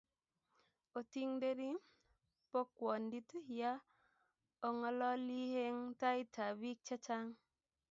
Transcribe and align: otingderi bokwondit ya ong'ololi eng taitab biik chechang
otingderi 0.97 1.69
bokwondit 2.51 3.29
ya 3.59 3.71
ong'ololi 4.67 5.41
eng 5.65 5.79
taitab 5.99 6.53
biik 6.59 6.79
chechang 6.87 7.27